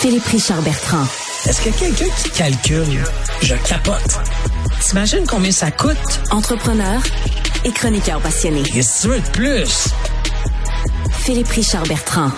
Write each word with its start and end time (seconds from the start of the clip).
Philippe 0.00 0.26
Richard 0.26 0.62
Bertrand. 0.62 1.04
Est-ce 1.48 1.60
que 1.60 1.76
quelqu'un 1.76 2.14
qui 2.22 2.30
calcule, 2.30 3.02
je 3.42 3.54
capote. 3.68 4.20
T'imagines 4.80 5.24
combien 5.26 5.50
ça 5.50 5.72
coûte? 5.72 6.20
Entrepreneur 6.30 7.02
et 7.64 7.72
chroniqueur 7.72 8.20
passionné. 8.20 8.62
Qu'est-ce 8.62 9.08
que 9.08 9.14
tu 9.14 9.14
veux 9.14 9.20
de 9.20 9.28
plus? 9.30 9.88
Philippe 11.10 11.48
Richard 11.48 11.82
Bertrand. 11.88 12.30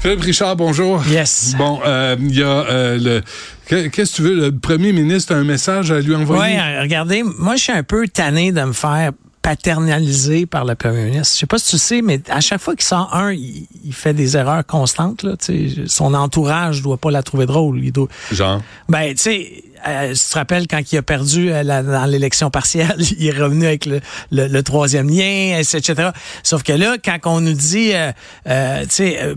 Philippe 0.00 0.22
Richard, 0.22 0.56
bonjour. 0.56 1.06
Yes. 1.06 1.54
Bon, 1.56 1.78
euh, 1.86 2.16
il 2.18 2.36
y 2.36 2.42
a 2.42 2.46
euh, 2.46 2.98
le. 2.98 3.22
Qu'est-ce 3.68 4.10
que 4.10 4.16
tu 4.16 4.22
veux? 4.22 4.34
Le 4.34 4.58
premier 4.58 4.92
ministre 4.92 5.32
a 5.32 5.38
un 5.38 5.44
message 5.44 5.92
à 5.92 6.00
lui 6.00 6.16
envoyer? 6.16 6.56
Oui, 6.56 6.80
regardez, 6.80 7.22
moi, 7.22 7.54
je 7.54 7.62
suis 7.62 7.72
un 7.72 7.84
peu 7.84 8.08
tanné 8.08 8.50
de 8.50 8.62
me 8.62 8.72
faire 8.72 9.12
paternalisé 9.48 10.44
par 10.44 10.66
le 10.66 10.74
premier 10.74 11.04
ministre. 11.06 11.34
Je 11.34 11.40
sais 11.40 11.46
pas 11.46 11.56
si 11.56 11.70
tu 11.70 11.78
sais, 11.78 12.02
mais 12.02 12.20
à 12.28 12.40
chaque 12.40 12.60
fois 12.60 12.74
qu'il 12.76 12.84
sort 12.84 13.14
un, 13.14 13.32
il, 13.32 13.66
fait 13.92 14.12
des 14.12 14.36
erreurs 14.36 14.66
constantes. 14.66 15.22
Là, 15.22 15.36
son 15.86 16.12
entourage 16.12 16.82
doit 16.82 16.98
pas 16.98 17.10
la 17.10 17.22
trouver 17.22 17.46
drôle. 17.46 17.82
Il 17.82 17.90
doit... 17.90 18.08
Genre? 18.30 18.60
Ben, 18.90 19.14
tu 19.14 19.22
sais, 19.22 19.64
euh, 19.86 20.12
tu 20.12 20.30
te 20.30 20.34
rappelles 20.34 20.66
quand 20.66 20.80
il 20.92 20.98
a 20.98 21.02
perdu 21.02 21.50
euh, 21.52 21.64
dans 21.64 22.06
l'élection 22.06 22.50
partielle, 22.50 22.96
il 23.18 23.26
est 23.26 23.38
revenu 23.38 23.66
avec 23.66 23.86
le, 23.86 24.00
le, 24.30 24.62
troisième 24.62 25.08
lien, 25.08 25.58
etc. 25.58 26.10
Sauf 26.42 26.62
que 26.62 26.72
là, 26.72 26.96
quand 27.02 27.18
on 27.24 27.40
nous 27.40 27.52
dit, 27.52 27.92
euh, 27.94 28.10
euh 28.48 28.82
tu 28.82 28.88
sais, 28.90 29.18
euh, 29.22 29.34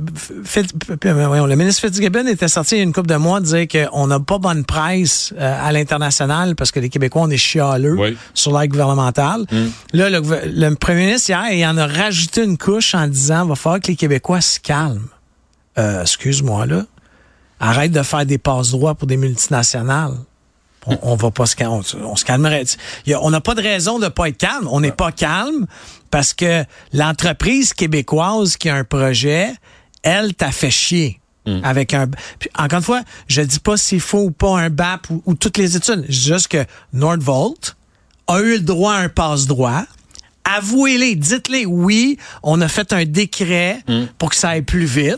le 1.04 1.56
ministre 1.56 1.82
Fitzgibbon 1.82 2.28
était 2.28 2.48
sorti 2.48 2.76
il 2.76 2.78
y 2.80 2.82
a 2.82 2.84
une 2.84 2.94
couple 2.94 3.10
de 3.10 3.16
mois 3.16 3.40
dire 3.42 3.68
qu'on 3.68 4.08
n'a 4.08 4.20
pas 4.20 4.38
bonne 4.38 4.66
presse 4.66 5.34
à 5.40 5.72
l'international 5.72 6.56
parce 6.56 6.72
que 6.72 6.80
les 6.80 6.90
Québécois, 6.90 7.24
on 7.24 7.30
est 7.30 7.38
chialeux 7.38 7.98
sur 8.34 8.58
l'aide 8.58 8.72
gouvernementale. 8.72 9.46
Mm. 9.52 9.68
Là, 9.94 10.10
le, 10.10 10.22
le, 10.54 10.76
premier 10.76 11.06
ministre, 11.06 11.30
hier, 11.30 11.52
il 11.52 11.66
en 11.66 11.78
a 11.78 11.88
rajouté 11.88 12.44
une 12.44 12.58
couche 12.58 12.96
en 12.96 13.08
disant, 13.08 13.46
va 13.46 13.56
falloir 13.56 13.82
que 13.82 13.88
les 13.88 13.96
Québécois 13.96 14.42
se 14.42 14.60
calment. 14.60 15.08
excuse-moi, 15.78 16.66
là. 16.66 16.84
Arrête 17.60 17.92
de 17.92 18.02
faire 18.02 18.26
des 18.26 18.40
passes 18.40 18.72
droits 18.72 18.96
pour 18.96 19.08
des 19.08 19.18
multinationales 19.18 20.18
on, 20.88 20.98
on 21.02 21.16
va 21.16 21.32
pas 21.32 21.46
se 21.46 21.56
on, 21.64 21.82
on 22.04 22.16
se 22.16 22.26
calmerait. 22.26 22.64
on 23.22 23.30
n'a 23.30 23.42
pas 23.42 23.56
de 23.56 23.62
raison 23.62 24.00
de 24.00 24.08
pas 24.08 24.30
être 24.30 24.38
calme. 24.38 24.68
On 24.72 24.80
n'est 24.80 24.92
pas 24.92 25.12
calme 25.12 25.68
parce 26.10 26.34
que 26.34 26.64
l'entreprise 26.94 27.74
québécoise 27.74 28.58
qui 28.58 28.70
a 28.70 28.76
un 28.76 28.84
projet, 28.84 29.54
elle 30.04 30.34
t'a 30.34 30.52
fait 30.52 30.72
chier. 30.72 31.20
Mm. 31.46 31.60
Avec 31.64 31.94
un. 31.96 32.08
encore 32.58 32.80
une 32.80 32.86
fois, 32.86 33.02
je 33.28 33.42
dis 33.42 33.60
pas 33.60 33.76
s'il 33.76 34.00
faut 34.02 34.26
ou 34.26 34.32
pas 34.32 34.60
un 34.60 34.70
BAP 34.70 35.08
ou, 35.26 35.34
toutes 35.34 35.58
les 35.58 35.76
études. 35.76 36.06
Je 36.08 36.20
dis 36.20 36.28
juste 36.28 36.50
que 36.50 36.64
Nordvolt 36.94 37.76
a 38.28 38.40
eu 38.42 38.54
le 38.54 38.60
droit 38.60 38.94
à 38.94 38.98
un 38.98 39.10
passe-droit. 39.10 39.86
Avouez-les, 40.44 41.16
dites-les, 41.16 41.66
oui, 41.66 42.18
on 42.44 42.62
a 42.62 42.68
fait 42.68 42.94
un 42.94 43.06
décret 43.06 43.80
mm. 43.88 44.06
pour 44.18 44.32
que 44.32 44.36
ça 44.36 44.50
aille 44.50 44.62
plus 44.62 44.86
vite. 44.86 45.18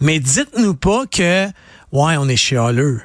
Mais 0.00 0.18
dites-nous 0.20 0.74
pas 0.74 1.04
que, 1.06 1.46
ouais, 1.46 2.16
on 2.16 2.28
est 2.28 2.36
chialeux. 2.36 3.00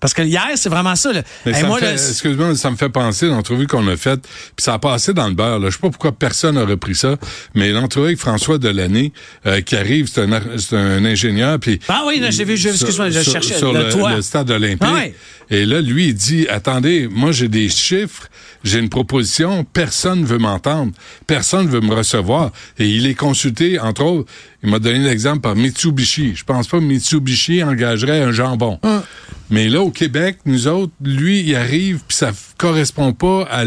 Parce 0.00 0.14
que 0.14 0.22
hier, 0.22 0.48
c'est 0.56 0.70
vraiment 0.70 0.96
ça. 0.96 1.12
Là. 1.12 1.22
Excuse-moi, 1.44 2.54
ça 2.56 2.70
me 2.70 2.76
fait 2.76 2.88
penser 2.88 3.26
l'entrevue 3.26 3.66
qu'on 3.66 3.86
a 3.88 3.96
faite, 3.96 4.22
puis 4.56 4.64
ça 4.64 4.74
a 4.74 4.78
passé 4.78 5.12
dans 5.12 5.28
le 5.28 5.34
beurre. 5.34 5.58
Là. 5.58 5.68
Je 5.68 5.74
sais 5.74 5.80
pas 5.80 5.90
pourquoi 5.90 6.12
personne 6.12 6.54
n'a 6.54 6.64
repris 6.64 6.94
ça, 6.94 7.16
mais 7.54 7.70
l'entrevue 7.70 8.06
avec 8.06 8.18
François 8.18 8.58
Delaney 8.58 9.12
euh, 9.46 9.60
qui 9.60 9.76
arrive, 9.76 10.08
c'est 10.08 10.22
un, 10.22 10.32
un, 10.32 11.04
ingénieur. 11.04 11.58
Puis 11.60 11.80
ah 11.88 12.04
oui, 12.06 12.22
j'ai 12.30 12.44
vu, 12.44 12.54
excuse-moi, 12.54 13.10
je 13.10 13.22
cherchais 13.22 13.58
sur 13.58 13.72
le, 13.72 14.14
le, 14.16 14.22
stade 14.22 14.50
olympique. 14.50 14.80
Ah 14.82 15.04
Et 15.50 15.66
là, 15.66 15.80
lui, 15.80 16.08
il 16.08 16.14
dit, 16.14 16.48
attendez, 16.48 17.06
moi 17.10 17.32
j'ai 17.32 17.48
des 17.48 17.68
chiffres, 17.68 18.28
j'ai 18.64 18.78
une 18.78 18.88
proposition, 18.88 19.64
personne 19.64 20.24
veut 20.24 20.38
m'entendre, 20.38 20.92
personne 21.26 21.68
veut 21.68 21.80
me 21.80 21.94
recevoir. 21.94 22.52
Et 22.78 22.88
il 22.88 23.06
est 23.06 23.14
consulté, 23.14 23.78
entre 23.78 24.04
autres, 24.04 24.30
il 24.62 24.70
m'a 24.70 24.78
donné 24.78 24.98
l'exemple 24.98 25.40
par 25.40 25.56
Mitsubishi. 25.56 26.34
Je 26.34 26.44
pense 26.44 26.68
pas 26.68 26.78
que 26.78 26.84
Mitsubishi 26.84 27.62
engagerait 27.62 28.22
un 28.22 28.32
jambon. 28.32 28.78
Hum. 28.82 29.02
Mais 29.50 29.68
là, 29.68 29.80
au 29.80 29.90
Québec, 29.90 30.38
nous 30.44 30.68
autres, 30.68 30.92
lui, 31.02 31.40
il 31.40 31.56
arrive, 31.56 32.00
puis 32.06 32.16
ça 32.16 32.30
correspond 32.56 33.12
pas 33.12 33.48
à, 33.50 33.64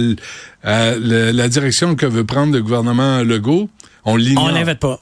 la 0.96 1.50
direction 1.50 1.96
que 1.96 2.06
veut 2.06 2.24
prendre 2.24 2.54
le 2.54 2.62
gouvernement 2.62 3.22
Legault. 3.22 3.70
On 4.06 4.18
l'ignore. 4.18 4.46
On 4.46 4.50
l'invite 4.50 4.80
pas. 4.80 5.00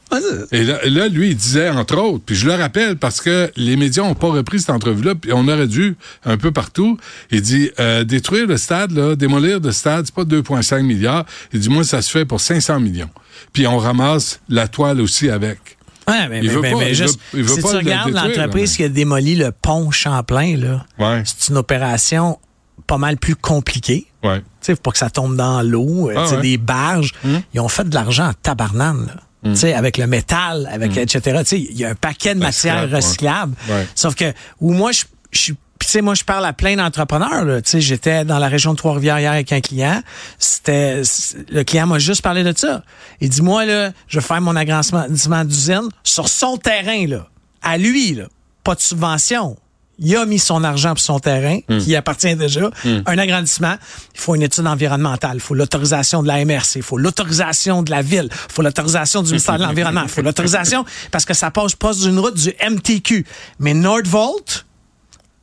Et 0.52 0.64
là, 0.64 1.08
lui, 1.08 1.30
il 1.30 1.36
disait, 1.36 1.70
entre 1.70 1.98
autres, 1.98 2.24
puis 2.26 2.36
je 2.36 2.48
le 2.48 2.54
rappelle 2.54 2.98
parce 2.98 3.20
que 3.20 3.52
les 3.56 3.76
médias 3.76 4.04
n'ont 4.04 4.16
pas 4.16 4.30
repris 4.30 4.60
cette 4.60 4.70
entrevue-là, 4.70 5.16
puis 5.16 5.34
on 5.34 5.48
aurait 5.48 5.68
dû 5.68 5.96
un 6.24 6.38
peu 6.38 6.52
partout. 6.52 6.98
Il 7.32 7.42
dit, 7.42 7.72
euh, 7.80 8.04
détruire 8.04 8.46
le 8.46 8.58
stade, 8.58 8.92
là, 8.92 9.16
démolir 9.16 9.60
le 9.60 9.72
stade, 9.72 10.06
c'est 10.06 10.16
pas 10.16 10.24
2,5 10.24 10.84
milliards. 10.84 11.26
Il 11.52 11.60
dit, 11.60 11.70
moi, 11.70 11.84
ça 11.84 12.02
se 12.02 12.12
fait 12.12 12.26
pour 12.26 12.42
500 12.42 12.80
millions. 12.80 13.10
Puis 13.54 13.66
on 13.66 13.78
ramasse 13.78 14.40
la 14.50 14.68
toile 14.68 15.02
aussi 15.02 15.30
avec. 15.30 15.78
Ouais, 16.12 16.28
mais, 16.30 16.42
mais, 16.42 16.94
juste, 16.94 17.20
si 17.34 17.62
tu 17.62 17.66
regardes 17.66 18.12
l'entreprise 18.12 18.76
qui 18.76 18.84
a 18.84 18.90
démoli 18.90 19.36
le 19.36 19.52
pont 19.52 19.92
Champlain, 19.92 20.58
là, 20.58 21.24
c'est 21.26 21.50
une 21.50 21.58
opération 21.58 22.40
pas 22.88 22.98
mal 22.98 23.18
plus 23.18 23.36
compliquée. 23.36 24.08
Ouais. 24.24 24.42
Pour 24.84 24.94
que 24.94 25.00
ça 25.00 25.10
tombe 25.10 25.36
dans 25.36 25.62
l'eau, 25.62 26.10
euh, 26.10 26.16
ah, 26.32 26.38
des 26.38 26.58
barges. 26.58 27.14
Hum. 27.26 27.42
Ils 27.54 27.60
ont 27.60 27.68
fait 27.68 27.88
de 27.88 27.96
l'argent 27.96 28.28
en 28.28 28.34
tabarnane, 28.34 29.08
là. 29.08 29.16
Hum. 29.44 29.56
avec 29.76 29.98
le 29.98 30.06
métal, 30.06 30.70
avec 30.72 30.92
hum. 30.92 31.00
etc. 31.00 31.42
Il 31.54 31.78
y 31.78 31.86
a 31.86 31.90
un 31.90 31.96
paquet 31.96 32.36
de 32.36 32.40
matières 32.40 32.90
recyclables. 32.90 33.56
Sauf 33.96 34.14
que 34.16 34.34
où 34.60 34.74
moi 34.74 34.92
je 34.92 35.06
suis 35.32 35.56
puis 35.82 35.88
tu 35.88 35.94
sais, 35.94 36.02
moi, 36.04 36.14
je 36.14 36.24
parle 36.24 36.46
à 36.46 36.54
plein 36.54 36.76
d'entrepreneurs. 36.76 37.44
Tu 37.64 37.72
sais, 37.72 37.82
j'étais 37.82 38.24
dans 38.24 38.38
la 38.38 38.48
région 38.48 38.74
de 38.74 38.78
Trois-Rivières 38.78 39.18
hier 39.18 39.32
avec 39.32 39.52
un 39.52 39.62
client. 39.62 40.04
C'était 40.38 41.02
le 41.50 41.64
client 41.64 41.88
m'a 41.88 41.98
juste 41.98 42.22
parlé 42.22 42.44
de 42.44 42.54
ça. 42.56 42.84
Il 43.20 43.30
dit 43.30 43.42
moi 43.42 43.66
là, 43.66 43.92
je 44.08 44.20
vais 44.20 44.24
faire 44.24 44.42
mon 44.42 44.56
agrandissement 44.56 45.44
d'usine 45.44 45.90
sur 46.04 46.30
son 46.30 46.58
terrain 46.58 47.08
là, 47.08 47.28
à 47.64 47.80
lui 47.80 48.14
là, 48.14 48.26
pas 48.64 48.76
de 48.76 48.80
subvention. 48.80 49.58
Il 49.98 50.16
a 50.16 50.28
mis 50.28 50.38
son 50.38 50.64
argent 50.64 50.90
pour 50.90 51.00
son 51.00 51.20
terrain, 51.20 51.58
hmm. 51.68 51.80
qui 51.80 51.96
appartient 51.96 52.36
déjà. 52.36 52.70
Hmm. 52.86 53.00
Un 53.08 53.18
agrandissement, 53.18 53.76
il 54.14 54.20
faut 54.20 54.36
une 54.36 54.44
étude 54.44 54.68
environnementale, 54.68 55.38
il 55.38 55.42
faut 55.42 55.56
l'autorisation 55.56 56.22
de 56.22 56.28
la 56.28 56.46
MRC, 56.46 56.76
il 56.76 56.84
faut 56.84 57.00
l'autorisation 57.00 57.82
de 57.82 57.90
la 57.90 58.04
ville, 58.04 58.30
il 58.32 58.54
faut 58.54 58.62
l'autorisation 58.62 59.24
du 59.24 59.30
ministère 59.30 59.58
de 59.58 59.64
l'Environnement, 59.64 60.04
il 60.04 60.10
faut 60.10 60.22
l'autorisation 60.22 60.86
parce 61.10 61.26
que 61.26 61.34
ça 61.34 61.50
passe 61.50 61.74
pas 61.74 61.94
d'une 61.96 62.20
route 62.20 62.36
du 62.36 62.54
MTQ. 62.70 63.26
Mais 63.58 63.74
Nordvolt, 63.74 64.68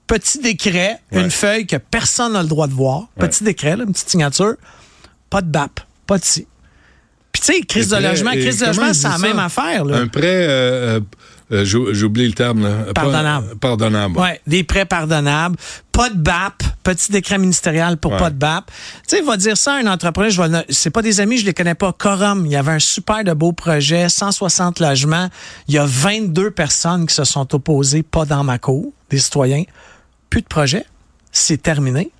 petit 0.09 0.39
décret, 0.41 0.99
une 1.13 1.31
feuille 1.31 1.67
que 1.67 1.77
personne 1.77 2.33
n'a 2.33 2.43
le 2.43 2.49
droit 2.49 2.67
de 2.67 2.73
voir. 2.73 3.07
Petit 3.19 3.45
décret, 3.45 3.75
une 3.75 3.93
petite 3.93 4.11
signature. 4.11 4.55
Pas 5.31 5.43
de 5.43 5.47
BAP, 5.47 5.81
pas 6.07 6.19
de 6.19 6.25
si. 6.25 6.47
Puis 7.31 7.43
tu 7.43 7.53
sais, 7.53 7.61
crise 7.61 7.89
de 7.89 7.97
logement, 7.97 8.33
crise 8.33 8.59
de 8.59 8.67
logement, 8.67 8.93
c'est 8.95 9.09
la 9.09 9.19
même 9.19 9.39
affaire. 9.39 9.85
Là. 9.85 9.99
Un 9.99 10.09
prêt, 10.09 10.47
euh, 10.49 11.01
euh, 11.53 11.65
j'ai 11.65 12.05
oublié 12.05 12.27
le 12.27 12.33
terme. 12.33 12.63
Là. 12.63 12.93
Pardonnable. 12.95 13.57
pardonnable. 13.57 14.19
Ouais, 14.19 14.41
des 14.47 14.65
prêts 14.65 14.87
pardonnables. 14.87 15.57
Pas 15.93 16.09
de 16.09 16.17
BAP, 16.17 16.63
petit 16.83 17.13
décret 17.13 17.39
ministériel 17.39 17.99
pour 17.99 18.17
pas 18.17 18.31
de 18.31 18.37
BAP. 18.37 18.67
Tu 18.67 18.73
sais, 19.09 19.19
il 19.19 19.27
va 19.27 19.37
dire 19.37 19.57
ça 19.57 19.75
à 19.75 19.77
un 19.77 19.87
entrepreneur, 19.87 20.31
je 20.31 20.41
vais, 20.41 20.65
c'est 20.71 20.91
pas 20.91 21.03
des 21.03 21.21
amis, 21.21 21.37
je 21.37 21.45
les 21.45 21.55
connais 21.55 21.75
pas. 21.75 21.93
Corum, 21.93 22.47
il 22.47 22.53
y 22.53 22.57
avait 22.57 22.73
un 22.73 22.79
super 22.79 23.25
de 23.25 23.35
beau 23.35 23.53
projet, 23.53 24.09
160 24.09 24.81
logements. 24.81 25.29
Il 25.67 25.75
y 25.75 25.79
a 25.79 25.85
22 25.87 26.51
personnes 26.51 27.07
qui 27.07 27.15
se 27.15 27.25
sont 27.25 27.55
opposées, 27.55 28.03
pas 28.03 28.25
dans 28.25 28.43
ma 28.43 28.59
cour, 28.59 28.93
des 29.11 29.19
citoyens 29.19 29.65
plus 30.31 30.43
de 30.43 30.47
projet, 30.47 30.85
c'est 31.33 31.63
terminé. 31.63 32.11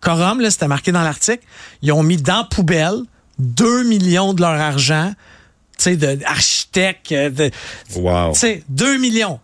Corum, 0.00 0.40
là, 0.40 0.50
c'était 0.50 0.68
marqué 0.68 0.92
dans 0.92 1.02
l'article, 1.02 1.44
ils 1.82 1.92
ont 1.92 2.02
mis 2.02 2.18
dans 2.18 2.38
la 2.38 2.44
poubelle 2.44 3.00
2 3.38 3.84
millions 3.84 4.34
de 4.34 4.40
leur 4.42 4.60
argent, 4.60 5.12
tu 5.78 5.84
sais, 5.84 5.96
d'architectes. 5.96 7.12
Euh, 7.12 7.30
de, 7.30 7.50
wow. 7.96 8.32
Tu 8.32 8.40
sais, 8.40 8.64
2 8.68 8.98
millions. 8.98 9.40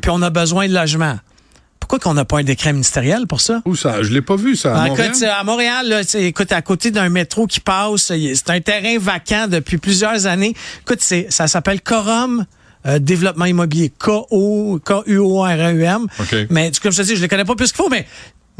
Puis 0.00 0.10
on 0.10 0.20
a 0.22 0.30
besoin 0.30 0.68
de 0.68 0.74
logements. 0.74 1.18
Pourquoi 1.78 1.98
qu'on 1.98 2.14
n'a 2.14 2.24
pas 2.24 2.38
un 2.38 2.44
décret 2.44 2.72
ministériel 2.72 3.26
pour 3.26 3.40
ça? 3.40 3.62
Où 3.64 3.74
ça? 3.74 4.02
Je 4.02 4.12
l'ai 4.12 4.22
pas 4.22 4.36
vu, 4.36 4.54
ça. 4.54 4.76
À 4.76 4.88
Montréal? 4.88 5.08
Écoute, 5.08 5.22
à 5.24 5.44
Montréal, 5.44 5.88
là, 5.88 6.00
écoute, 6.14 6.52
à 6.52 6.62
côté 6.62 6.90
d'un 6.90 7.08
métro 7.08 7.46
qui 7.46 7.58
passe, 7.58 8.12
c'est 8.12 8.50
un 8.50 8.60
terrain 8.60 8.96
vacant 8.98 9.48
depuis 9.48 9.78
plusieurs 9.78 10.26
années. 10.26 10.54
Écoute, 10.82 11.00
ça 11.00 11.48
s'appelle 11.48 11.80
Corum 11.80 12.46
euh, 12.86 12.98
développement 12.98 13.44
immobilier, 13.44 13.92
K-O-U-O-R-E-M. 13.98 14.86
Mais 16.50 16.72
comme 16.82 16.92
je 16.92 16.96
te 16.96 17.02
dis, 17.02 17.10
je 17.10 17.16
ne 17.16 17.22
les 17.22 17.28
connais 17.28 17.44
pas 17.44 17.54
plus 17.54 17.72
qu'il 17.72 17.82
faut, 17.82 17.90
mais 17.90 18.06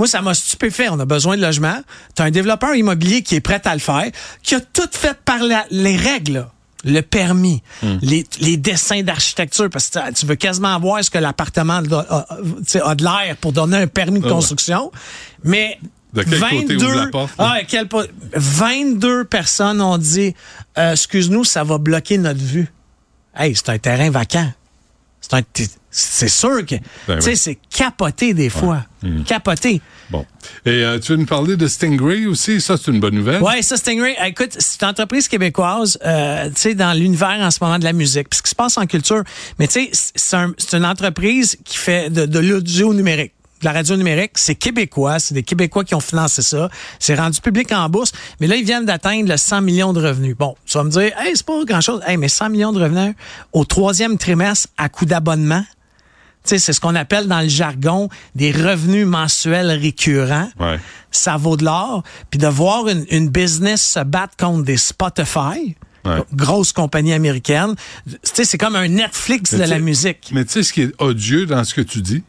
moi, 0.00 0.06
ça 0.06 0.22
m'a 0.22 0.32
stupéfait. 0.32 0.88
On 0.88 0.98
a 0.98 1.04
besoin 1.04 1.36
de 1.36 1.42
logement. 1.42 1.78
Tu 2.16 2.22
as 2.22 2.24
un 2.24 2.30
développeur 2.30 2.74
immobilier 2.74 3.22
qui 3.22 3.34
est 3.34 3.40
prêt 3.40 3.60
à 3.66 3.74
le 3.74 3.80
faire, 3.80 4.10
qui 4.42 4.54
a 4.54 4.60
tout 4.60 4.88
fait 4.90 5.14
par 5.24 5.40
les 5.70 5.96
règles. 5.96 6.46
Le 6.82 7.02
permis, 7.02 7.62
hmm. 7.82 7.98
les, 8.00 8.56
dessins 8.56 9.02
d'architecture, 9.02 9.68
parce 9.68 9.90
que 9.90 10.12
tu 10.14 10.24
veux 10.24 10.36
quasiment 10.36 10.80
voir 10.80 11.04
ce 11.04 11.10
que 11.10 11.18
l'appartement 11.18 11.74
a, 11.74 11.82
de 11.82 13.04
l'air 13.04 13.36
pour 13.38 13.52
donner 13.52 13.76
un 13.76 13.86
permis 13.86 14.20
de 14.20 14.26
ah 14.26 14.30
construction. 14.30 14.90
Mais 15.44 15.78
de 16.14 16.22
quel 16.22 16.38
22, 16.38 16.78
côté 16.78 16.96
la 16.96 17.06
porte, 17.08 17.32
ah, 17.36 17.58
22 18.32 19.24
personnes 19.24 19.82
ont 19.82 19.98
dit 19.98 20.34
euh, 20.78 20.92
excuse-nous, 20.92 21.44
ça 21.44 21.62
va 21.62 21.76
bloquer 21.76 22.16
notre 22.16 22.40
vue. 22.40 22.72
Hey, 23.36 23.54
c'est 23.54 23.68
un 23.68 23.78
terrain 23.78 24.10
vacant. 24.10 24.52
C'est 25.20 25.34
un, 25.34 25.42
c'est 25.90 26.28
sûr 26.28 26.64
que, 26.64 26.76
Ben 27.06 27.16
tu 27.16 27.22
sais, 27.22 27.30
oui. 27.30 27.36
c'est 27.36 27.58
capoté 27.68 28.32
des 28.32 28.48
fois. 28.48 28.84
Capoté. 29.26 29.80
Bon. 30.08 30.24
Et 30.64 30.70
euh, 30.84 30.98
tu 30.98 31.12
veux 31.12 31.18
nous 31.18 31.26
parler 31.26 31.56
de 31.56 31.66
Stingray 31.68 32.26
aussi? 32.26 32.60
Ça, 32.60 32.76
c'est 32.76 32.90
une 32.90 33.00
bonne 33.00 33.14
nouvelle. 33.14 33.42
Ouais, 33.42 33.60
ça, 33.62 33.76
Stingray, 33.76 34.16
écoute, 34.26 34.56
c'est 34.58 34.82
une 34.82 34.88
entreprise 34.88 35.28
québécoise, 35.28 35.98
euh, 36.04 36.48
tu 36.48 36.52
sais, 36.60 36.74
dans 36.74 36.92
l'univers 36.98 37.38
en 37.40 37.50
ce 37.50 37.58
moment 37.62 37.78
de 37.78 37.84
la 37.84 37.92
musique, 37.92 38.28
puis 38.30 38.38
ce 38.38 38.42
qui 38.42 38.50
se 38.50 38.54
passe 38.54 38.78
en 38.78 38.86
culture. 38.86 39.22
Mais 39.58 39.68
tu 39.68 39.84
sais, 39.84 39.90
c'est 40.14 40.36
un- 40.36 40.52
c'est 40.58 40.76
une 40.76 40.86
entreprise 40.86 41.56
qui 41.64 41.76
fait 41.76 42.10
de, 42.10 42.24
de 42.26 42.38
l'audio 42.38 42.92
numérique. 42.94 43.32
De 43.60 43.66
la 43.66 43.72
radio 43.72 43.94
numérique, 43.96 44.32
c'est 44.36 44.54
québécois, 44.54 45.18
c'est 45.18 45.34
des 45.34 45.42
Québécois 45.42 45.84
qui 45.84 45.94
ont 45.94 46.00
financé 46.00 46.40
ça. 46.40 46.70
C'est 46.98 47.14
rendu 47.14 47.40
public 47.42 47.70
en 47.72 47.88
bourse, 47.90 48.12
mais 48.40 48.46
là, 48.46 48.56
ils 48.56 48.64
viennent 48.64 48.86
d'atteindre 48.86 49.28
le 49.28 49.36
100 49.36 49.60
millions 49.60 49.92
de 49.92 50.00
revenus. 50.06 50.34
Bon, 50.36 50.54
tu 50.64 50.78
vas 50.78 50.84
me 50.84 50.90
dire, 50.90 51.12
hey, 51.18 51.32
c'est 51.34 51.44
pas 51.44 51.62
grand-chose. 51.66 52.00
Hey, 52.06 52.16
mais 52.16 52.28
100 52.28 52.48
millions 52.48 52.72
de 52.72 52.80
revenus 52.82 53.14
au 53.52 53.64
troisième 53.66 54.16
trimestre 54.16 54.68
à 54.78 54.88
coût 54.88 55.04
d'abonnement. 55.04 55.62
Tu 56.42 56.50
sais, 56.50 56.58
c'est 56.58 56.72
ce 56.72 56.80
qu'on 56.80 56.94
appelle 56.94 57.26
dans 57.28 57.42
le 57.42 57.48
jargon 57.48 58.08
des 58.34 58.50
revenus 58.50 59.06
mensuels 59.06 59.70
récurrents. 59.72 60.48
Ouais. 60.58 60.80
Ça 61.10 61.36
vaut 61.36 61.58
de 61.58 61.64
l'or. 61.66 62.02
Puis 62.30 62.38
de 62.38 62.46
voir 62.46 62.88
une, 62.88 63.04
une 63.10 63.28
business 63.28 63.82
se 63.82 64.00
battre 64.00 64.36
contre 64.38 64.64
des 64.64 64.78
Spotify, 64.78 65.76
Ouais. 66.06 66.22
grosse 66.32 66.72
compagnie 66.72 67.12
américaine, 67.12 67.74
tu 68.06 68.16
sais, 68.22 68.46
c'est 68.46 68.56
comme 68.56 68.74
un 68.74 68.88
Netflix 68.88 69.52
Mais 69.52 69.66
de 69.66 69.70
la 69.70 69.78
musique. 69.80 70.30
Mais 70.32 70.46
tu 70.46 70.52
sais, 70.52 70.62
ce 70.62 70.72
qui 70.72 70.80
est 70.80 70.94
odieux 70.98 71.44
dans 71.44 71.62
ce 71.62 71.74
que 71.74 71.82
tu 71.82 72.00
dis, 72.00 72.22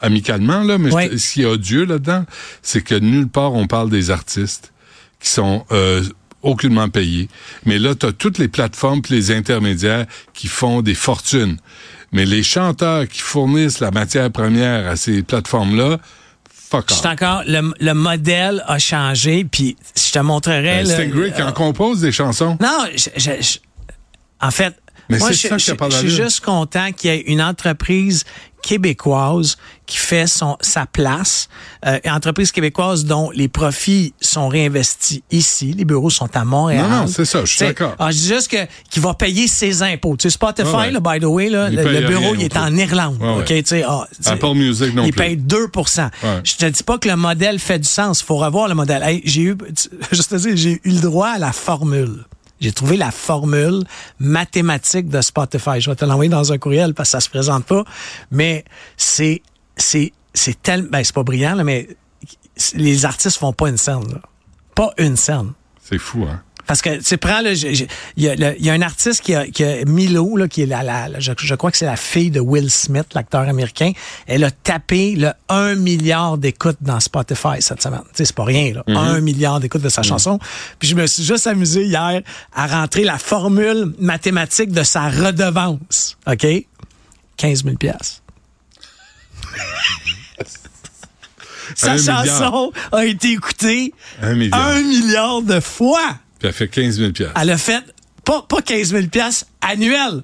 amicalement, 0.00 0.62
là, 0.62 0.78
mais 0.78 0.90
ce 1.18 1.32
qui 1.34 1.42
est 1.42 1.46
odieux 1.46 1.84
là-dedans, 1.84 2.24
c'est 2.62 2.82
que 2.82 2.94
nulle 2.94 3.28
part 3.28 3.54
on 3.54 3.66
parle 3.66 3.90
des 3.90 4.10
artistes 4.10 4.72
qui 5.20 5.28
sont 5.30 5.64
euh, 5.72 6.02
aucunement 6.42 6.88
payés. 6.88 7.28
Mais 7.64 7.78
là, 7.78 7.94
tu 7.94 8.06
as 8.06 8.12
toutes 8.12 8.38
les 8.38 8.48
plateformes 8.48 9.02
puis 9.02 9.14
les 9.14 9.30
intermédiaires 9.32 10.06
qui 10.34 10.46
font 10.48 10.82
des 10.82 10.94
fortunes. 10.94 11.56
Mais 12.12 12.24
les 12.24 12.42
chanteurs 12.42 13.08
qui 13.08 13.20
fournissent 13.20 13.80
la 13.80 13.90
matière 13.90 14.30
première 14.30 14.86
à 14.86 14.96
ces 14.96 15.22
plateformes-là, 15.22 15.98
fuck 16.48 16.88
Je 16.90 16.94
off. 16.94 17.06
encore, 17.06 17.42
le, 17.46 17.72
le 17.80 17.92
modèle 17.94 18.62
a 18.66 18.78
changé, 18.78 19.44
puis 19.44 19.76
je 19.96 20.12
te 20.12 20.18
montrerai. 20.20 20.84
Ben, 20.84 20.86
Stingray 20.86 21.32
qui 21.32 21.42
en 21.42 21.52
compose 21.52 22.00
des 22.00 22.12
chansons. 22.12 22.56
Non, 22.60 22.84
je- 22.94 23.08
je- 23.16 23.42
je- 23.42 23.58
en 24.40 24.50
fait, 24.50 24.74
Mais 25.08 25.18
moi, 25.18 25.32
je, 25.32 25.36
ça 25.36 25.48
que 25.56 25.58
je- 25.58 25.72
je 25.90 25.96
suis 25.96 26.10
juste 26.10 26.44
content 26.44 26.92
qu'il 26.92 27.10
y 27.10 27.14
ait 27.14 27.20
une 27.22 27.42
entreprise 27.42 28.24
québécoise 28.62 29.56
qui 29.86 29.98
fait 29.98 30.26
son 30.26 30.56
sa 30.60 30.86
place, 30.86 31.48
euh, 31.86 31.98
entreprise 32.06 32.50
québécoise 32.50 33.04
dont 33.04 33.30
les 33.30 33.46
profits 33.48 34.14
sont 34.20 34.48
réinvestis 34.48 35.22
ici, 35.30 35.72
les 35.72 35.84
bureaux 35.84 36.10
sont 36.10 36.34
à 36.36 36.44
Montréal. 36.44 36.88
Non, 36.90 36.96
non, 37.02 37.06
c'est 37.06 37.24
ça, 37.24 37.44
je 37.44 37.54
suis 37.56 37.64
d'accord. 37.64 37.94
alors, 37.98 38.10
je 38.10 38.16
dis 38.16 38.26
juste 38.26 38.50
que 38.50 38.56
qui 38.90 38.98
va 38.98 39.14
payer 39.14 39.46
ses 39.46 39.82
impôts. 39.82 40.16
Tu 40.16 40.22
sais, 40.28 40.30
Spotify, 40.30 40.68
Ouais, 40.68 40.76
ouais. 40.76 40.90
là, 40.90 41.00
by 41.00 41.20
the 41.20 41.24
way, 41.28 41.48
là, 41.48 41.70
le, 41.70 42.06
bureau 42.08 42.34
il 42.34 42.42
est 42.42 42.56
en 42.56 42.74
Irlande. 42.76 43.18
Ouais, 43.20 43.28
ouais. 43.28 43.38
ok, 43.40 43.46
tu 43.46 43.62
sais, 43.66 43.84
ah, 43.86 44.06
tu 44.10 44.22
sais, 44.22 44.30
Apple 44.30 44.54
Music 44.54 44.94
non 44.94 45.04
il 45.04 45.12
plus. 45.12 45.22
paye 45.22 45.36
2 45.36 45.56
Ouais. 45.76 46.08
Je 46.44 46.56
te 46.56 46.66
dis 46.66 46.82
pas 46.82 46.98
que 46.98 47.08
le 47.08 47.16
modèle 47.16 47.58
fait 47.58 47.78
du 47.78 47.88
sens. 47.88 48.22
faut 48.22 48.36
revoir 48.36 48.68
le 48.68 48.74
modèle. 48.74 49.02
Hey, 49.02 49.22
j'ai 49.24 49.42
eu, 49.42 49.56
juste 50.12 50.30
te 50.30 50.36
dire, 50.36 50.56
j'ai 50.56 50.80
eu 50.84 50.90
le 50.90 51.00
droit 51.00 51.28
à 51.28 51.38
la 51.38 51.52
formule. 51.52 52.24
J'ai 52.60 52.72
trouvé 52.72 52.96
la 52.96 53.10
formule 53.10 53.84
mathématique 54.18 55.08
de 55.08 55.20
Spotify. 55.20 55.80
Je 55.80 55.90
vais 55.90 55.96
te 55.96 56.04
l'envoyer 56.04 56.30
dans 56.30 56.52
un 56.52 56.58
courriel 56.58 56.94
parce 56.94 57.08
que 57.08 57.12
ça 57.12 57.20
se 57.20 57.28
présente 57.28 57.64
pas. 57.64 57.84
Mais 58.30 58.64
c'est, 58.96 59.42
c'est, 59.76 60.12
c'est 60.32 60.62
tellement, 60.62 60.88
ben, 60.90 61.04
c'est 61.04 61.14
pas 61.14 61.22
brillant, 61.22 61.54
là, 61.54 61.64
mais 61.64 61.88
les 62.74 63.04
artistes 63.04 63.38
font 63.38 63.52
pas 63.52 63.68
une 63.68 63.76
scène. 63.76 64.20
Pas 64.74 64.92
une 64.98 65.16
scène. 65.16 65.52
C'est 65.82 65.98
fou, 65.98 66.24
hein? 66.24 66.42
Parce 66.66 66.82
que, 66.82 67.00
tu 67.00 67.16
prends, 67.18 67.40
j'ai- 67.52 67.86
il 68.16 68.24
y, 68.24 68.34
le- 68.36 68.60
y 68.60 68.70
a 68.70 68.72
un 68.72 68.82
artiste 68.82 69.22
qui 69.22 69.34
a, 69.34 69.46
qui 69.46 69.62
a 69.64 69.84
Milo, 69.84 70.36
là, 70.36 70.48
qui 70.48 70.62
est 70.62 70.66
la, 70.66 70.82
la- 70.82 71.08
la- 71.08 71.20
je, 71.20 71.32
je 71.38 71.54
crois 71.54 71.70
que 71.70 71.76
c'est 71.76 71.86
la 71.86 71.96
fille 71.96 72.30
de 72.30 72.40
Will 72.40 72.70
Smith, 72.70 73.06
l'acteur 73.14 73.42
américain. 73.48 73.92
Elle 74.26 74.42
a 74.44 74.50
tapé 74.50 75.14
le 75.16 75.32
1 75.48 75.76
milliard 75.76 76.38
d'écoutes 76.38 76.78
dans 76.80 76.98
Spotify 77.00 77.60
cette 77.60 77.82
semaine. 77.82 78.02
Tu 78.08 78.08
sais, 78.14 78.24
c'est 78.26 78.36
pas 78.36 78.44
rien, 78.44 78.72
là. 78.74 78.82
1 78.88 79.20
milliard 79.20 79.60
d'écoutes 79.60 79.82
de 79.82 79.88
sa 79.88 80.02
chanson. 80.02 80.38
Puis 80.78 80.88
je 80.88 80.94
me 80.96 81.06
suis 81.06 81.22
juste 81.24 81.46
amusé 81.46 81.84
hier 81.84 82.20
à 82.54 82.66
rentrer 82.66 83.04
la 83.04 83.18
formule 83.18 83.94
mathématique 83.98 84.72
de 84.72 84.82
sa 84.82 85.08
redevance. 85.08 86.16
OK? 86.26 86.46
15 87.36 87.64
000 87.64 87.76
piastres. 87.76 88.22
Sa 91.74 91.94
milliard. 91.94 92.24
chanson 92.24 92.72
a 92.92 93.04
été 93.04 93.32
écoutée 93.32 93.92
Un 94.22 94.34
milliard. 94.34 94.66
un 94.68 94.82
milliard 94.82 95.42
de 95.42 95.60
fois. 95.60 96.16
Puis 96.38 96.48
elle 96.48 96.52
fait 96.52 96.68
15 96.68 96.98
000 96.98 97.12
piastres. 97.12 97.38
Elle 97.40 97.50
a 97.50 97.58
fait 97.58 97.82
pas, 98.24 98.42
pas 98.42 98.62
15 98.62 98.90
000 98.90 99.06
piastres 99.06 99.46
annuels, 99.60 100.22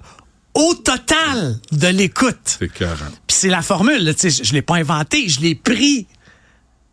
au 0.54 0.74
total 0.74 1.58
de 1.70 1.88
l'écoute. 1.88 2.36
C'est 2.58 2.72
40. 2.72 2.98
Puis 3.26 3.36
c'est 3.36 3.48
la 3.48 3.62
formule, 3.62 4.04
là, 4.04 4.12
tu 4.12 4.30
sais, 4.30 4.30
je, 4.30 4.48
je 4.48 4.52
l'ai 4.52 4.62
pas 4.62 4.76
inventé, 4.76 5.28
je 5.28 5.40
l'ai 5.40 5.54
pris 5.54 6.06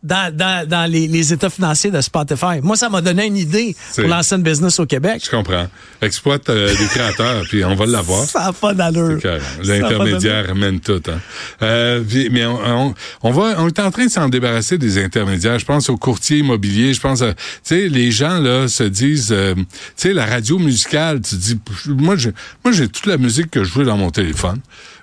dans, 0.01 0.33
dans, 0.35 0.67
dans 0.67 0.89
les, 0.89 1.07
les 1.07 1.33
états 1.33 1.49
financiers 1.49 1.91
de 1.91 1.99
Spotify. 2.01 2.61
Moi, 2.63 2.77
ça 2.77 2.87
m'a 2.89 3.01
donné 3.01 3.25
une 3.27 3.35
idée 3.37 3.75
pour 3.95 4.07
lancer 4.07 4.35
une 4.35 4.43
business 4.43 4.79
au 4.79 4.85
Québec. 4.85 5.21
Je 5.25 5.29
comprends. 5.29 5.67
Exploite 6.01 6.49
euh, 6.49 6.73
les 6.79 6.85
créateurs, 6.87 7.43
puis 7.49 7.65
on 7.65 7.75
va 7.75 7.85
l'avoir. 7.85 8.23
Ça 8.25 8.45
n'a 8.45 8.53
pas 8.53 8.73
d'allure. 8.73 9.19
L'intermédiaire 9.63 10.49
amène 10.51 10.79
tout. 10.79 11.01
Hein. 11.09 11.19
Euh, 11.61 12.01
puis- 12.07 12.29
mais 12.29 12.45
on, 12.45 12.59
on, 12.65 12.93
on 13.23 13.31
va, 13.31 13.55
on 13.61 13.67
est 13.67 13.79
en 13.79 13.91
train 13.91 14.05
de 14.05 14.11
s'en 14.11 14.29
débarrasser 14.29 14.77
des 14.77 15.03
intermédiaires. 15.03 15.59
Je 15.59 15.65
pense 15.65 15.89
aux 15.89 15.97
courtiers 15.97 16.37
immobiliers. 16.39 16.93
Je 16.93 17.01
pense, 17.01 17.21
à- 17.21 17.33
tu 17.33 17.39
sais, 17.63 17.87
les 17.89 18.11
gens 18.11 18.39
là 18.39 18.67
se 18.67 18.83
disent, 18.83 19.31
euh, 19.31 19.53
tu 19.55 19.63
sais, 19.97 20.13
la 20.13 20.25
radio 20.25 20.59
musicale. 20.59 21.21
Tu 21.21 21.35
dis, 21.35 21.59
moi, 21.87 22.15
j'ai, 22.15 22.31
moi, 22.63 22.73
j'ai 22.73 22.87
toute 22.87 23.05
la 23.05 23.17
musique 23.17 23.51
que 23.51 23.63
je 23.63 23.73
veux 23.73 23.85
dans 23.85 23.97
mon 23.97 24.11
téléphone. 24.11 24.59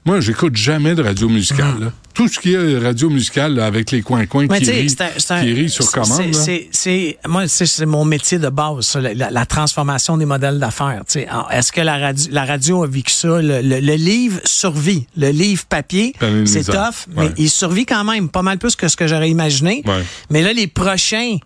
Moi, 0.07 0.21
j'écoute 0.21 0.55
jamais 0.57 0.95
de 0.95 1.03
radio 1.03 1.29
musicale. 1.29 1.81
là. 1.81 1.93
Tout 2.15 2.29
ce 2.29 2.39
qui 2.39 2.55
est 2.55 2.79
radio 2.79 3.11
musicale 3.11 3.57
là, 3.57 3.67
avec 3.67 3.91
les 3.91 4.01
coins-coins 4.03 4.47
qui 4.47 4.65
c'est 4.65 5.31
un- 5.33 5.43
qui 5.43 5.69
sur 5.69 5.91
commande. 5.91 6.33
c'est- 6.71 7.19
moi, 7.27 7.47
c'est 7.49 7.85
mon 7.87 8.05
métier 8.05 8.39
de 8.39 8.49
base, 8.49 8.87
ça, 8.87 9.01
la, 9.01 9.47
transformation 9.47 10.17
des 10.17 10.25
modèles 10.25 10.59
d'affaires. 10.59 11.03
Alors, 11.29 11.51
Est-ce 11.53 11.73
que 11.73 11.81
la 11.83 11.99
radio, 11.99 12.25
la 12.31 12.45
radio 12.45 12.85
a 12.85 12.87
vécu 12.87 13.13
ça? 13.13 13.43
Le, 13.43 13.61
le- 13.61 13.81
le 13.81 13.95
livre 13.97 14.41
survit. 14.45 15.07
Le 15.17 15.29
livre 15.31 15.65
papier, 15.67 16.15
c'est 16.47 16.65
tough, 16.65 17.07
Ouais. 17.17 17.25
mais 17.29 17.31
il 17.37 17.51
survit 17.51 17.85
quand 17.85 18.05
même, 18.05 18.29
pas 18.29 18.43
mal 18.43 18.59
plus 18.59 18.77
que 18.77 18.89
ce 18.89 18.97
que 18.97 19.07
j'aurais 19.09 19.29
imaginé. 19.31 19.83
Ouais. 19.87 20.05
Mais 20.31 20.41
là, 20.43 20.53
les 20.53 20.69
prochains, 20.69 21.37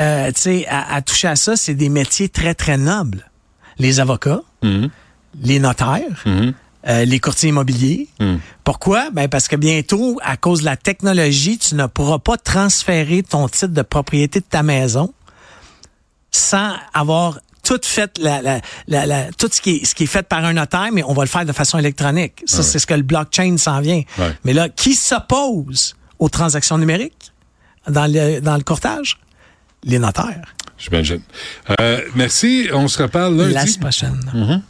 euh, 0.00 0.30
à, 0.68 0.94
à 0.94 1.02
toucher 1.02 1.28
à 1.28 1.36
ça, 1.36 1.54
c'est 1.54 1.74
des 1.74 1.88
métiers 1.90 2.28
très 2.30 2.54
très 2.54 2.78
nobles. 2.78 3.30
Les 3.78 4.00
avocats, 4.00 4.40
Mhm. 4.62 4.88
les 5.42 5.58
notaires. 5.60 6.22
Mhm. 6.26 6.54
Euh, 6.88 7.04
les 7.04 7.20
courtiers 7.20 7.50
immobiliers. 7.50 8.08
Mhm. 8.20 8.40
Pourquoi? 8.64 9.10
Ben 9.10 9.28
parce 9.28 9.48
que 9.48 9.56
bientôt, 9.56 10.18
à 10.22 10.36
cause 10.36 10.60
de 10.60 10.64
la 10.64 10.76
technologie, 10.76 11.58
tu 11.58 11.74
ne 11.74 11.86
pourras 11.86 12.18
pas 12.18 12.36
transférer 12.36 13.22
ton 13.22 13.48
titre 13.48 13.68
de 13.74 13.82
propriété 13.82 14.40
de 14.40 14.44
ta 14.44 14.62
maison 14.62 15.12
sans 16.30 16.74
avoir 16.94 17.40
tout 17.62 17.78
fait 17.82 18.16
la, 18.18 18.40
la, 18.40 18.60
la, 18.88 19.04
la- 19.06 19.32
tout 19.32 19.48
ce 19.52 19.60
qui 19.60 19.76
est 19.76 19.84
ce 19.84 19.94
qui 19.94 20.04
est 20.04 20.06
fait 20.06 20.22
par 20.26 20.44
un 20.44 20.52
notaire, 20.54 20.88
mais 20.92 21.02
on 21.04 21.12
va 21.12 21.22
le 21.24 21.28
faire 21.28 21.44
de 21.44 21.52
façon 21.52 21.78
électronique. 21.78 22.42
Ça, 22.46 22.62
c'est 22.62 22.78
ce 22.78 22.86
que 22.86 22.94
le 22.94 23.02
blockchain 23.02 23.56
s'en 23.58 23.80
vient. 23.80 24.02
Ouais. 24.18 24.32
Mais 24.44 24.52
là, 24.52 24.68
qui 24.68 24.94
s'oppose 24.94 25.94
aux 26.18 26.28
transactions 26.28 26.78
numériques 26.78 27.32
dans 27.88 28.10
le 28.10 28.40
dans 28.40 28.56
le 28.56 28.62
courtage? 28.62 29.18
Les 29.84 29.98
notaires. 29.98 30.54
J'imagine. 30.78 31.20
Euh, 31.80 32.00
merci. 32.14 32.68
On 32.72 32.86
se 32.88 33.02
reparle 33.02 33.34
lundi. 33.36 33.54
La 33.54 33.66
semaine 33.66 33.80
prochaine. 33.80 34.62